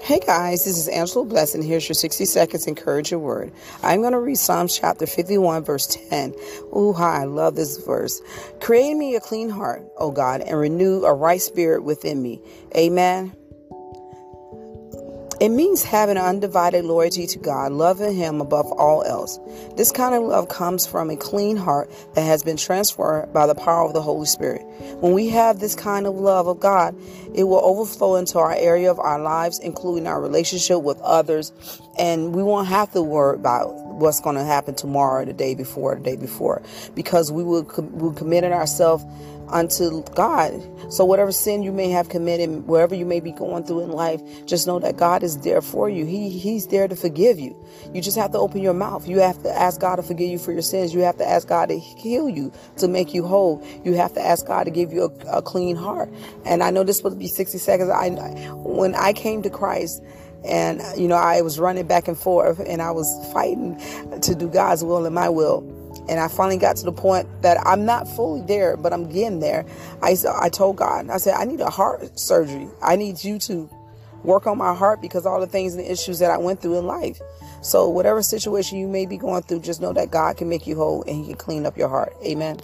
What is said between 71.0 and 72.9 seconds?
I said, I need a heart surgery.